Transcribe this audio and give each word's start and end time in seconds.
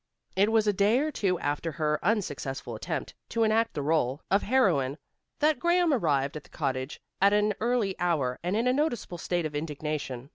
It 0.35 0.51
was 0.51 0.65
a 0.65 0.73
day 0.73 0.97
or 0.97 1.11
two 1.11 1.37
after 1.41 1.73
her 1.73 1.99
unsuccessful 2.01 2.73
attempt 2.73 3.13
to 3.29 3.43
enact 3.43 3.75
the 3.75 3.83
rôle 3.83 4.21
of 4.31 4.41
heroine 4.41 4.97
that 5.41 5.59
Graham 5.59 5.93
arrived 5.93 6.35
at 6.35 6.43
the 6.43 6.49
cottage 6.49 6.99
at 7.21 7.33
an 7.33 7.53
early 7.59 7.93
hour 7.99 8.39
and 8.41 8.55
in 8.57 8.65
a 8.65 8.73
noticeable 8.73 9.19
state 9.19 9.45
of 9.45 9.53
indignation. 9.55 10.29